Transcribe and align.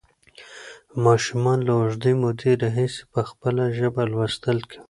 ماشومان 1.05 1.57
له 1.67 1.73
اوږدې 1.79 2.13
مودې 2.21 2.51
راهیسې 2.63 3.01
په 3.13 3.21
خپله 3.29 3.63
ژبه 3.77 4.01
لوستل 4.11 4.57
کوي. 4.69 4.79